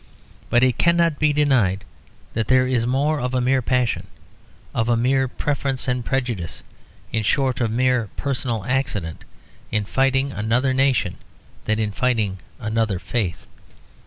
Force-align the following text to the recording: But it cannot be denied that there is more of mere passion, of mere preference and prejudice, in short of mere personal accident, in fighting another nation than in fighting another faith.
But 0.49 0.63
it 0.63 0.79
cannot 0.79 1.19
be 1.19 1.31
denied 1.31 1.85
that 2.33 2.47
there 2.47 2.65
is 2.65 2.87
more 2.87 3.19
of 3.21 3.35
mere 3.39 3.61
passion, 3.61 4.07
of 4.73 4.97
mere 4.97 5.27
preference 5.27 5.87
and 5.87 6.03
prejudice, 6.03 6.63
in 7.13 7.21
short 7.21 7.61
of 7.61 7.69
mere 7.69 8.09
personal 8.17 8.65
accident, 8.65 9.25
in 9.71 9.85
fighting 9.85 10.31
another 10.31 10.73
nation 10.73 11.17
than 11.65 11.77
in 11.77 11.91
fighting 11.91 12.39
another 12.59 12.97
faith. 12.97 13.45